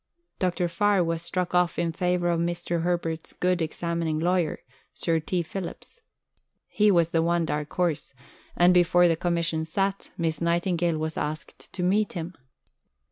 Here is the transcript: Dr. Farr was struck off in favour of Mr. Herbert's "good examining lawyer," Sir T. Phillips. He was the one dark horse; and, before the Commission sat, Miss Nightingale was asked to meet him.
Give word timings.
Dr. 0.39 0.67
Farr 0.67 1.03
was 1.03 1.21
struck 1.21 1.53
off 1.53 1.77
in 1.77 1.91
favour 1.91 2.31
of 2.31 2.39
Mr. 2.39 2.81
Herbert's 2.81 3.33
"good 3.33 3.61
examining 3.61 4.17
lawyer," 4.19 4.63
Sir 4.95 5.19
T. 5.19 5.43
Phillips. 5.43 6.01
He 6.67 6.89
was 6.89 7.11
the 7.11 7.21
one 7.21 7.45
dark 7.45 7.71
horse; 7.73 8.15
and, 8.57 8.73
before 8.73 9.07
the 9.07 9.15
Commission 9.15 9.63
sat, 9.63 10.09
Miss 10.17 10.41
Nightingale 10.41 10.97
was 10.97 11.19
asked 11.19 11.71
to 11.73 11.83
meet 11.83 12.13
him. 12.13 12.33